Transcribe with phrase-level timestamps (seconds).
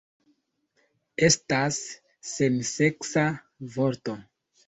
[1.27, 1.77] Estas
[2.31, 3.27] senseksa
[3.77, 4.17] vorto.